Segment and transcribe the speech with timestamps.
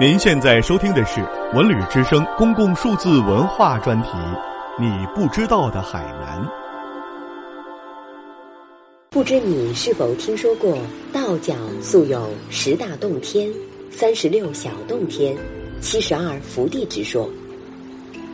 [0.00, 1.20] 您现在收听的是
[1.52, 4.08] 文旅之声公共数字文化专题，
[4.80, 6.40] 《你不知道的海南》。
[9.10, 10.78] 不知你是否听说过，
[11.12, 13.52] 道教素有十大洞天、
[13.90, 15.36] 三十六小洞天、
[15.82, 17.28] 七十二福地之说。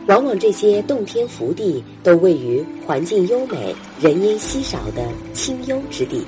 [0.07, 6.25] 往往这些洞天福地都位于环境优美、人烟稀少的清幽之地。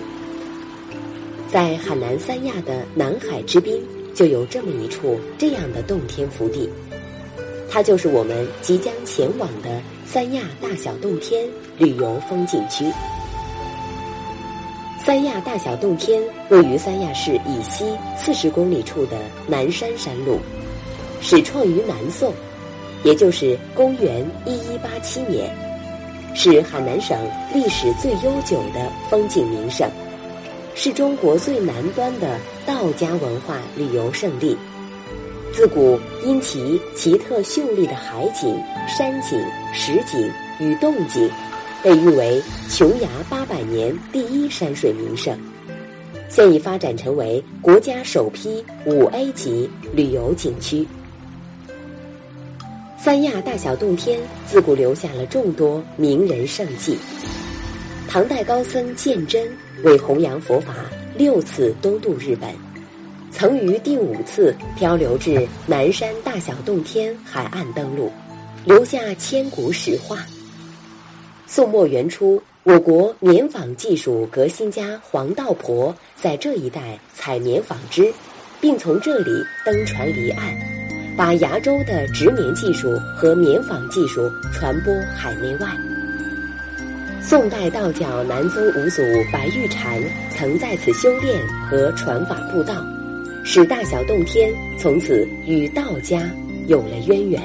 [1.48, 3.82] 在海南三亚的南海之滨，
[4.22, 6.70] 就有这么一处这样的洞天福地，
[7.68, 12.86] 它就是我们即将前往的三亚大小洞天旅游风景区。
[15.04, 19.18] 三亚大小洞天位于三亚市以西四十公里处的
[19.48, 20.38] 南山山路，
[21.20, 22.32] 始创于南宋。
[23.04, 25.52] 也就是公元一一八七年，
[26.36, 27.18] 是海南省
[27.56, 29.90] 历史最悠久的风景名胜，
[30.76, 34.58] 是中国最南端的道家文化旅游胜地。
[35.54, 39.38] 自古因其奇特秀丽的海景、山景、
[39.74, 41.30] 石景与洞景，
[41.84, 45.38] 被誉为琼崖八百年第一山水名胜。
[46.30, 50.88] 现已发展成为国家首批五 A 级旅游景区。
[52.98, 56.98] 三亚大小洞天自古留下了众多名人胜迹。
[58.08, 59.52] 唐代高僧鉴真
[59.84, 60.74] 为弘扬佛法，
[61.16, 62.50] 六次东渡日本，
[63.32, 68.12] 曾于第五次漂流至南山大小洞天海岸登陆，
[68.66, 70.26] 留下千古史话。
[71.48, 78.14] 宋末元初，我国棉纺技术革新家黄道婆在这一带采棉纺织，
[78.60, 79.32] 并从这里
[79.66, 80.54] 登船离岸。
[81.18, 85.68] 把崖州的织棉技术和棉纺技术传播海内外。
[87.24, 92.74] 宋代道教南宗五祖白玉禅曾在此修炼和传法布道，
[93.46, 96.30] 使大小洞天从此与道家
[96.68, 97.40] 有了渊源。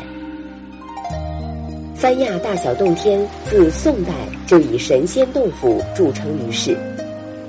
[1.95, 4.13] 三亚大小洞天自宋代
[4.47, 6.77] 就以神仙洞府著称于世，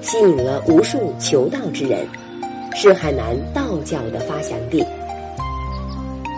[0.02, 2.06] 吸引了无数求道之人，
[2.76, 4.86] 是海南道教的发祥地。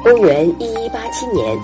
[0.03, 1.57] 公元一一八七年，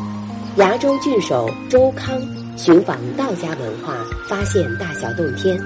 [0.58, 2.20] 崖州郡守周康
[2.58, 5.60] 寻访道家文化，发现大小洞天。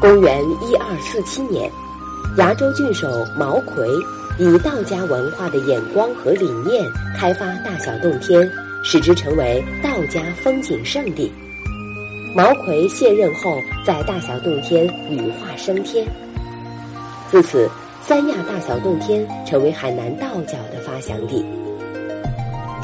[0.00, 1.70] 公元一二四七年，
[2.36, 3.06] 崖州郡守
[3.36, 3.86] 毛奎
[4.38, 6.84] 以道家文化的眼光和理念，
[7.16, 8.50] 开发大小洞天，
[8.82, 11.30] 使之成为道家风景胜地。
[12.34, 16.06] 毛奎卸任后，在大小洞天羽化升天。
[17.30, 17.68] 自此。
[18.00, 21.44] 三亚大小洞天成为海南道教的发祥地。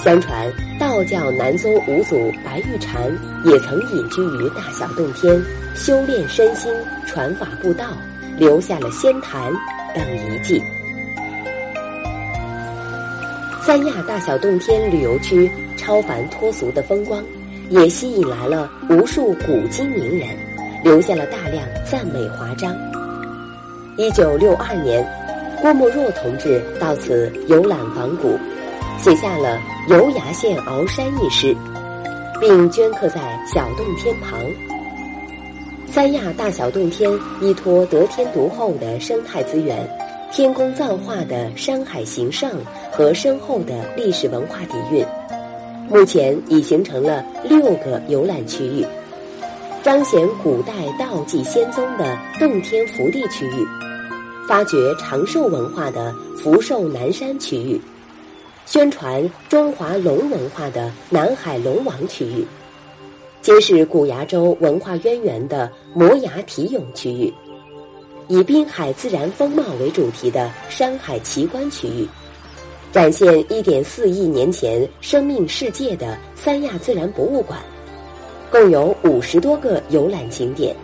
[0.05, 3.11] 相传道教南宗五祖白玉禅
[3.43, 5.43] 也曾隐居于大小洞天，
[5.75, 6.71] 修炼身心，
[7.07, 7.87] 传法布道，
[8.37, 9.51] 留下了仙坛
[9.95, 10.63] 等遗迹。
[13.63, 17.25] 三亚大小洞天旅游区超凡脱俗的风光，
[17.71, 20.29] 也吸引来了无数古今名人，
[20.83, 22.77] 留下了大量赞美华章。
[23.97, 25.03] 一九六二年，
[25.63, 28.39] 郭沫若同志到此游览访古，
[29.05, 29.61] 写下了
[29.91, 31.55] 《游崖县鳌山》一诗，
[32.41, 34.41] 并镌刻在小洞天旁。
[35.87, 39.87] 三亚大小洞天依托得天独厚的生态资源、
[40.33, 42.51] 天工造化的山海形胜
[42.91, 45.05] 和深厚的历史文化底蕴，
[45.91, 48.87] 目前已形成了六个游览区域，
[49.83, 53.67] 彰显古代道济仙宗的洞天福地区域。
[54.49, 57.79] 发掘长寿文化的福寿南山区域，
[58.67, 62.47] 宣传中华龙文化的南海龙王区域，
[63.43, 67.33] 揭示古崖州文化渊源的摩崖题咏区域，
[68.27, 72.09] 以滨海自然风貌为主题的山海奇观区域，
[72.91, 77.61] 展现一点四亿年前生命世界的三亚自然博物馆，
[78.51, 80.75] 共有五十多个游览景点。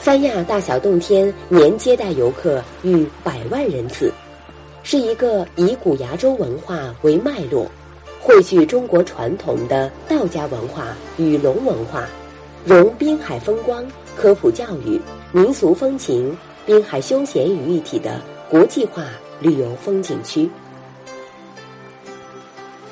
[0.00, 4.10] 三亚大小洞天年接待游客逾百万人次，
[4.90, 7.70] 是一个以古崖州文化为脉络，
[8.22, 12.08] 汇聚中国传统的道家文化与龙文化，
[12.64, 13.86] 融滨海风光、
[14.16, 14.98] 科普教育、
[15.30, 18.18] 民俗风情、滨海休闲于一体的
[18.48, 19.04] 国际化
[19.42, 20.48] 旅游风景区。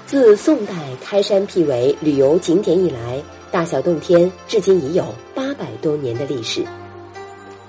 [0.05, 5.03] 自宋代开山辟为旅游景点以来，大小洞天至今已有
[5.35, 6.63] 八百多年的历史。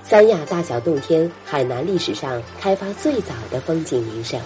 [0.08, 4.40] 三亚大小洞天，海南历史上开发最早的风景名胜。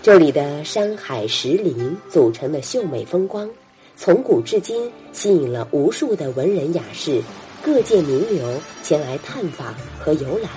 [0.00, 3.50] 这里的山海石林组成的秀美风光，
[3.98, 7.20] 从古至今吸引了无数的文人雅士、
[7.62, 10.50] 各界名流前来探访和游览，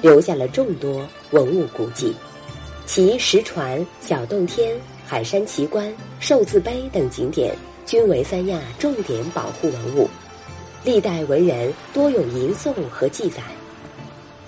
[0.00, 2.14] 留下了众多文物古迹。
[2.86, 10.08] 其石船、小洞天、海山奇观、寿字碑等景点均为三亚重点保护文物，
[10.82, 13.42] 历代文人多有吟诵和记载。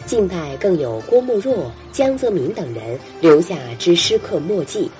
[0.06, 4.90] 近代更有郭沫若、江泽民等人留下之诗刻墨迹，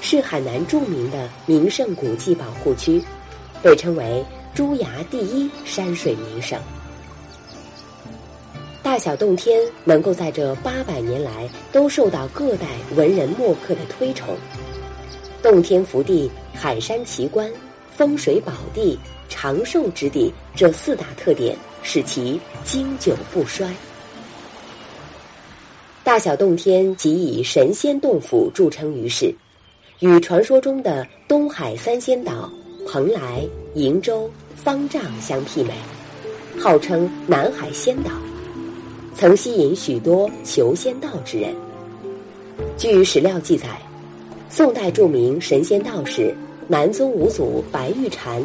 [0.00, 3.02] 是海南著名的名胜古迹保护区，
[3.62, 4.24] 被称为
[4.54, 6.58] “珠崖第一山水名胜”。
[8.82, 14.36] 大小洞天能够在这八百年来都受到各代文人墨客的推崇，
[15.42, 17.50] 洞天福地、海山奇观、
[17.96, 23.72] 风水宝地、长寿之地这四大特点，使其经久不衰。
[26.04, 29.34] 大小洞天即以神仙洞府著称于世，
[30.00, 32.52] 与传说中的东海三仙岛
[32.86, 33.42] 蓬莱、
[33.74, 35.72] 瀛洲、方丈相媲美，
[36.60, 38.10] 号称南海仙岛。
[39.14, 41.54] 曾吸引许多求仙道之人。
[42.76, 43.66] 据史料记载，
[44.50, 46.34] 宋代著名神仙道士
[46.68, 48.42] 南宗五祖白玉禅，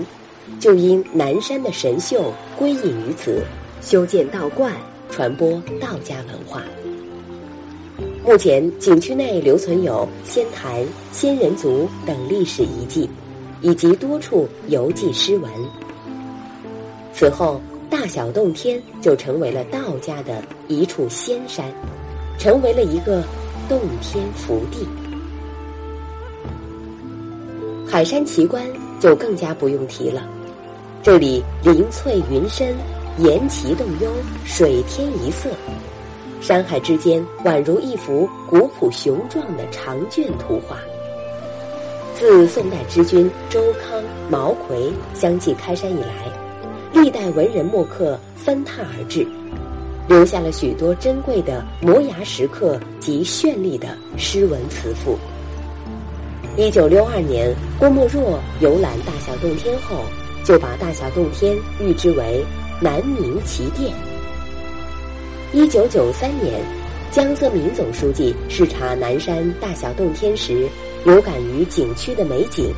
[0.60, 3.44] 就因南山的神秀归隐于此，
[3.82, 4.74] 修建道观，
[5.10, 6.62] 传播道家文化。
[8.24, 13.10] 目前景区内留存有仙坛、仙人族等历史遗迹，
[13.62, 15.52] 以及多处游记诗文。
[17.14, 17.62] 此后。
[17.92, 21.70] 大小洞天就成为了道家的一处仙山，
[22.40, 23.22] 成为了一个
[23.68, 24.88] 洞天福地。
[27.92, 28.64] 海山奇观
[29.02, 30.26] 就更加不用提了，
[31.04, 32.74] 这里林翠云深，
[33.18, 34.10] 岩奇洞幽，
[34.46, 35.50] 水天一色，
[36.40, 40.78] 山海之间宛如一幅古朴雄壮的长卷图画。
[42.16, 46.32] 自宋代之君周康、毛奎相继开山以来。
[46.94, 49.28] 历代文人墨客纷沓而至，
[50.08, 55.18] 留下了许多珍贵的摩崖石刻及绚丽的诗文词赋。
[56.58, 60.04] 一九六二年，郭沫若游览大小洞天后，
[60.44, 62.44] 就把大小洞天誉之为
[62.82, 63.94] 南明奇殿。
[65.54, 66.62] 一九九三年，
[67.10, 70.68] 江泽民总书记视察南山大小洞天时，
[71.06, 72.70] 有感于景区的美景，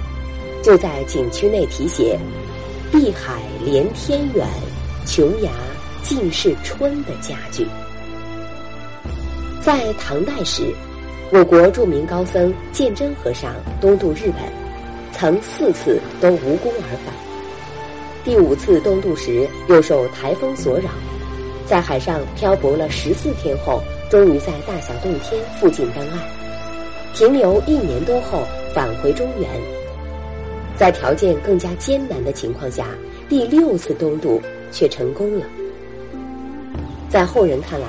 [0.61, 2.17] 就在景区内题写。
[2.91, 4.47] 碧海连天远，
[5.03, 5.51] 琼崖
[6.03, 7.65] 尽是春的佳句。
[9.63, 10.71] 在唐代时，
[11.33, 14.43] 我国著名高僧鉴真和尚东渡日本，
[15.11, 17.11] 曾四次都无功而返。
[18.23, 20.91] 第五次东渡时，又受台风所扰，
[21.65, 23.81] 在海上漂泊了十四天后，
[24.11, 26.19] 终于在大小洞天附近登岸，
[27.15, 29.49] 停留一年多后返回中原。
[30.77, 32.85] 在条件更加艰难的情况下，
[33.27, 34.39] 第六次东渡
[34.71, 35.45] 却成功了。
[37.09, 37.87] 在后人看来，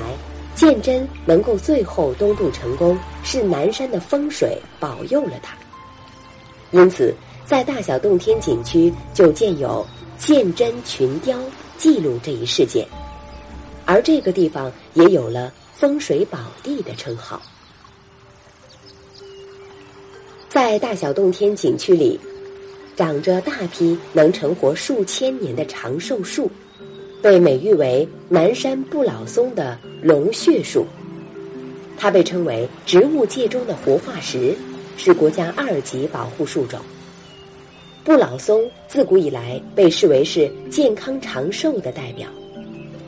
[0.55, 5.57] 鉴真能够最后东渡成功，是南山的风水保佑了他。
[6.71, 7.15] 因此，
[7.45, 9.87] 在大小洞天景区就建有
[10.19, 11.39] 鉴真群雕，
[11.77, 12.87] 记录这一事件，
[13.85, 17.41] 而这个地方也有了风水宝地的称号。
[20.49, 22.19] 在大小洞天景区里。
[22.97, 26.49] 长着大批能成活数千年的长寿树，
[27.25, 30.85] 被美誉为南山不老松的龙血树。
[31.97, 34.55] 它被称为植物界中的活化石，
[34.99, 36.79] 是国家二级保护树种。
[38.05, 42.29] 不老松自古以来被视为是健康长寿的代表，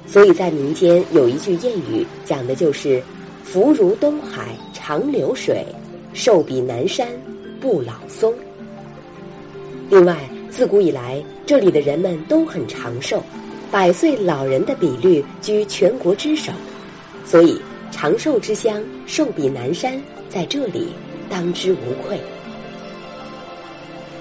[0.07, 3.03] 所以在民间有一句谚语，讲的就是
[3.45, 5.63] “福如东海长流水，
[6.15, 7.07] 寿比南山
[7.61, 8.33] 不老松”。
[9.91, 10.17] 另外，
[10.49, 13.23] 自古以来，这里的人们都很长寿，
[13.71, 16.53] 百岁老人的比率居全国之首，
[17.25, 20.89] 所以长寿之乡寿比南山在这里
[21.29, 22.19] 当之无愧。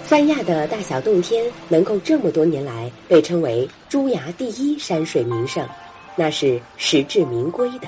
[0.03, 5.67] 三亚的大小洞天能够这么多年来被称为珠崖第一山水名胜，
[6.15, 7.87] 那是实至名归的。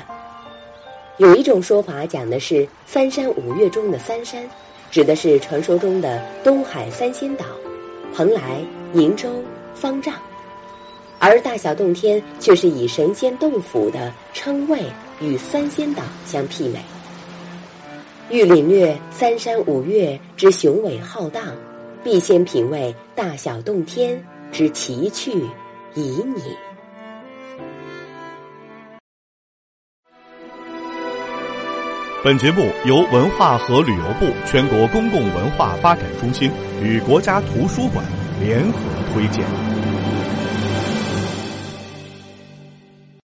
[1.18, 4.48] 有一种说法讲的是三山五岳中的三山，
[4.90, 7.46] 指的是传说中的东海三仙岛。
[8.16, 8.62] 蓬莱、
[8.96, 9.44] 瀛洲、
[9.76, 10.16] 方丈，
[11.20, 14.80] 而大小洞天却是以神仙洞府的称谓
[15.20, 16.80] 与三仙岛相媲美。
[18.30, 21.56] 欲领略三山五岳之雄伟浩荡，
[22.04, 25.34] 必先品味大小洞天之奇趣
[25.96, 26.42] 旖旎。
[32.24, 36.52] 本节目由文化和旅游部全国公共文化发展中心
[36.84, 38.04] 与国家图书馆
[38.42, 38.80] 联合
[39.14, 39.77] 推荐。